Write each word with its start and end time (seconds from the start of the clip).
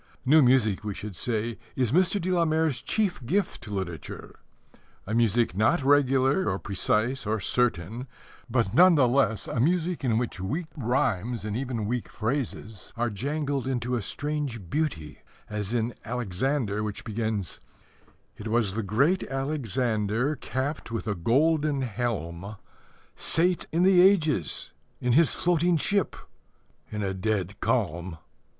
New 0.25 0.41
music, 0.41 0.83
we 0.83 0.95
should 0.95 1.15
say, 1.15 1.59
is 1.75 1.91
Mr. 1.91 2.19
de 2.19 2.31
la 2.31 2.43
Mare's 2.43 2.81
chief 2.81 3.23
gift 3.23 3.61
to 3.61 3.71
literature 3.71 4.39
a 5.05 5.13
music 5.13 5.55
not 5.55 5.83
regular 5.83 6.49
or 6.49 6.57
precise 6.57 7.27
or 7.27 7.39
certain, 7.39 8.07
but 8.49 8.73
none 8.73 8.95
the 8.95 9.07
less 9.07 9.47
a 9.47 9.59
music 9.59 10.03
in 10.03 10.17
which 10.17 10.39
weak 10.39 10.65
rhymes 10.75 11.45
and 11.45 11.55
even 11.55 11.85
weak 11.85 12.09
phrases 12.09 12.91
are 12.97 13.11
jangled 13.11 13.67
into 13.67 13.95
a 13.95 14.01
strange 14.01 14.71
beauty, 14.71 15.19
as 15.47 15.71
in 15.71 15.93
Alexander, 16.03 16.81
which 16.81 17.03
begins: 17.03 17.59
It 18.37 18.47
was 18.47 18.73
the 18.73 18.81
Great 18.81 19.21
Alexander, 19.29 20.35
Capped 20.35 20.89
with 20.89 21.05
a 21.07 21.13
golden 21.13 21.83
helm, 21.83 22.55
Sate 23.15 23.67
in 23.71 23.83
the 23.83 24.01
ages, 24.01 24.71
in 24.99 25.13
his 25.13 25.35
floating 25.35 25.77
ship, 25.77 26.15
In 26.91 27.03
a 27.03 27.13
dead 27.13 27.59
calm. 27.59 28.17